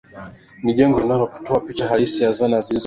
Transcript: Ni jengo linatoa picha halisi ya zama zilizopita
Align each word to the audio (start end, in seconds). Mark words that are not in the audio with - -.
Ni 0.63 0.73
jengo 0.73 0.99
linatoa 0.99 1.59
picha 1.59 1.87
halisi 1.87 2.23
ya 2.23 2.31
zama 2.31 2.61
zilizopita 2.61 2.79